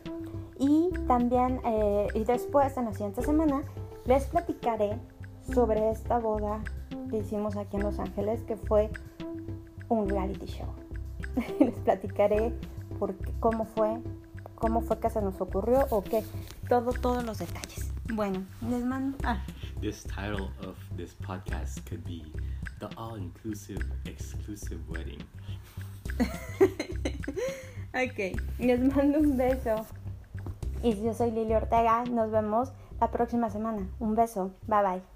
Y 0.58 0.88
también, 1.06 1.60
eh, 1.66 2.06
y 2.14 2.24
después 2.24 2.74
en 2.78 2.86
la 2.86 2.92
siguiente 2.92 3.20
semana, 3.20 3.62
les 4.06 4.24
platicaré 4.28 4.98
sobre 5.52 5.90
esta 5.90 6.18
boda 6.18 6.62
que 7.10 7.18
hicimos 7.18 7.56
aquí 7.58 7.76
en 7.76 7.82
Los 7.82 7.98
Ángeles, 7.98 8.42
que 8.44 8.56
fue 8.56 8.88
un 9.90 10.08
reality 10.08 10.46
show. 10.46 10.68
les 11.60 11.74
platicaré 11.80 12.54
por 12.98 13.14
qué- 13.14 13.32
cómo 13.40 13.64
fue, 13.66 13.98
cómo 14.56 14.80
fue 14.80 14.98
que 14.98 15.08
se 15.10 15.22
nos 15.22 15.40
ocurrió 15.40 15.86
o 15.90 16.02
qué, 16.02 16.24
todo, 16.68 16.92
todos 16.92 17.24
los 17.24 17.38
detalles. 17.38 17.92
Bueno, 18.12 18.44
les 18.68 18.84
mando. 18.84 19.16
Ah, 19.24 19.42
This 19.80 20.02
title 20.04 20.50
of 20.66 20.76
this 20.96 21.14
podcast 21.14 21.86
could 21.88 22.02
be 22.04 22.24
the 22.80 22.88
all-inclusive, 22.96 23.84
exclusive 24.06 24.80
wedding. 24.88 25.22
ok, 27.94 28.40
les 28.58 28.80
mando 28.80 29.18
un 29.18 29.36
beso. 29.36 29.86
Y 30.82 30.94
yo 31.02 31.14
soy 31.14 31.30
Lili 31.30 31.54
Ortega, 31.54 32.04
nos 32.04 32.30
vemos 32.30 32.72
la 33.00 33.10
próxima 33.10 33.50
semana. 33.50 33.86
Un 33.98 34.14
beso, 34.14 34.52
bye 34.66 34.82
bye. 34.82 35.15